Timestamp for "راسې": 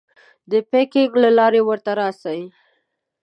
1.99-2.39